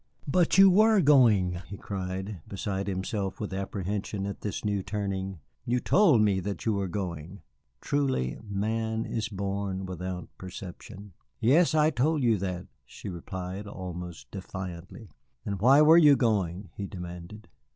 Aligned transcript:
"But 0.27 0.57
you 0.57 0.67
were 0.71 0.99
going!" 0.99 1.61
he 1.67 1.77
cried, 1.77 2.41
beside 2.47 2.87
himself 2.87 3.39
with 3.39 3.53
apprehension 3.53 4.25
at 4.25 4.41
this 4.41 4.65
new 4.65 4.81
turning. 4.81 5.37
"You 5.63 5.79
told 5.79 6.21
me 6.23 6.39
that 6.39 6.65
you 6.65 6.73
were 6.73 6.87
going." 6.87 7.43
Truly, 7.81 8.39
man 8.43 9.05
is 9.05 9.29
born 9.29 9.85
without 9.85 10.27
perception. 10.39 11.13
"Yes, 11.39 11.75
I 11.75 11.91
told 11.91 12.23
you 12.23 12.39
that," 12.39 12.65
she 12.83 13.09
replied 13.09 13.67
almost 13.67 14.31
defiantly. 14.31 15.11
"And 15.45 15.61
why 15.61 15.83
were 15.83 15.97
you 15.99 16.15
going?" 16.15 16.71
he 16.75 16.87
demanded. 16.87 17.47